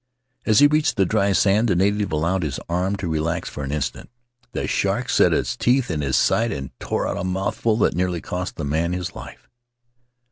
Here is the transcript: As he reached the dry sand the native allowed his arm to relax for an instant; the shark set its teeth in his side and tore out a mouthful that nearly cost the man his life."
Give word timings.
As 0.47 0.57
he 0.57 0.65
reached 0.65 0.97
the 0.97 1.05
dry 1.05 1.31
sand 1.31 1.67
the 1.67 1.75
native 1.75 2.11
allowed 2.11 2.41
his 2.41 2.59
arm 2.67 2.95
to 2.95 3.07
relax 3.07 3.49
for 3.49 3.63
an 3.63 3.71
instant; 3.71 4.09
the 4.51 4.65
shark 4.67 5.09
set 5.11 5.31
its 5.31 5.55
teeth 5.55 5.91
in 5.91 6.01
his 6.01 6.17
side 6.17 6.51
and 6.51 6.71
tore 6.79 7.07
out 7.07 7.17
a 7.17 7.23
mouthful 7.23 7.77
that 7.77 7.93
nearly 7.93 8.19
cost 8.19 8.55
the 8.55 8.65
man 8.65 8.93
his 8.93 9.13
life." 9.13 9.47